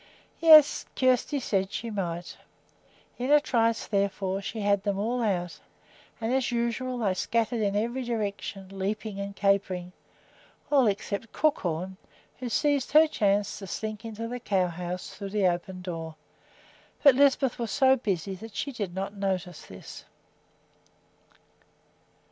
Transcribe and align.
Yes, 0.39 0.85
Kjersti 0.95 1.39
said 1.39 1.71
she 1.71 1.91
might. 1.91 2.35
In 3.19 3.29
a 3.31 3.39
trice, 3.39 3.85
therefore, 3.85 4.41
she 4.41 4.61
had 4.61 4.81
them 4.81 4.99
out, 4.99 5.59
and 6.19 6.33
as 6.33 6.51
usual 6.51 6.97
they 6.97 7.13
scattered 7.13 7.61
in 7.61 7.75
every 7.75 8.03
direction, 8.03 8.67
leaping 8.71 9.19
and 9.19 9.35
capering, 9.35 9.91
all 10.71 10.87
except 10.87 11.31
Crookhorn, 11.31 11.97
who 12.39 12.49
seized 12.49 12.93
her 12.93 13.05
chance 13.05 13.59
to 13.59 13.67
slink 13.67 14.03
into 14.03 14.27
the 14.27 14.39
cow 14.39 14.69
house 14.69 15.11
through 15.13 15.29
the 15.29 15.45
open 15.45 15.83
door; 15.83 16.15
but 17.03 17.13
Lisbeth 17.13 17.59
was 17.59 17.69
so 17.69 17.95
busy 17.95 18.33
that 18.33 18.55
she 18.55 18.71
did 18.71 18.95
not 18.95 19.13
notice 19.13 19.67
this. 19.67 20.05